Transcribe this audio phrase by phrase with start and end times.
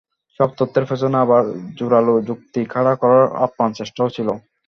[0.39, 1.43] সব তত্ত্বের পেছনে আবার
[1.77, 4.27] জোরালো যুক্তি খাড়া করার আপ্রাণ চেষ্টাও ছিল।